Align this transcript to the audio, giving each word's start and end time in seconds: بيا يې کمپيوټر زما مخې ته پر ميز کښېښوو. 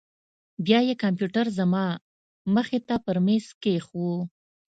بيا 0.65 0.79
يې 0.87 0.95
کمپيوټر 1.03 1.45
زما 1.59 1.85
مخې 2.55 2.79
ته 2.87 2.95
پر 3.05 3.17
ميز 3.25 3.45
کښېښوو. 3.61 4.15